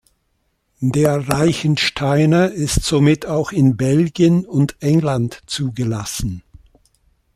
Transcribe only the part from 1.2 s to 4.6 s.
Reichensteiner ist somit auch in Belgien